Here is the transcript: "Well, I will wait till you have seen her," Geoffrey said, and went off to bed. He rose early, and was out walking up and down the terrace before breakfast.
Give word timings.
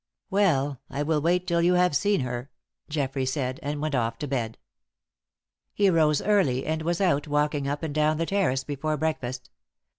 "Well, 0.31 0.79
I 0.89 1.03
will 1.03 1.21
wait 1.21 1.45
till 1.45 1.61
you 1.61 1.75
have 1.75 1.95
seen 1.95 2.21
her," 2.21 2.49
Geoffrey 2.89 3.23
said, 3.27 3.59
and 3.61 3.79
went 3.79 3.93
off 3.93 4.17
to 4.17 4.27
bed. 4.27 4.57
He 5.75 5.91
rose 5.91 6.23
early, 6.23 6.65
and 6.65 6.81
was 6.81 6.99
out 6.99 7.27
walking 7.27 7.67
up 7.67 7.83
and 7.83 7.93
down 7.93 8.17
the 8.17 8.25
terrace 8.25 8.63
before 8.63 8.97
breakfast. 8.97 9.51